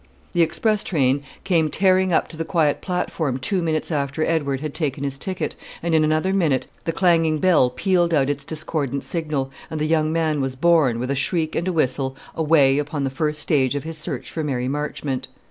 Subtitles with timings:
[0.33, 4.73] The express train came tearing up to the quiet platform two minutes after Edward had
[4.73, 9.51] taken his ticket; and in another minute the clanging bell pealed out its discordant signal,
[9.69, 13.11] and the young man was borne, with a shriek and a whistle, away upon the
[13.11, 15.27] first stage of his search for Mary Marchmont.